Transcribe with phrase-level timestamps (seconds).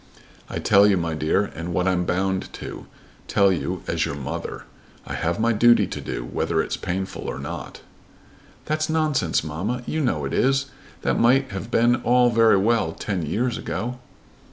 [0.49, 2.87] "I tell you, my dear, what I'm bound to
[3.27, 4.63] tell you as your mother.
[5.05, 7.81] I have my duty to do whether it's painful or not."
[8.65, 9.83] "That's nonsense, mamma.
[9.85, 10.71] You know it is.
[11.03, 13.99] That might have been all very well ten years ago."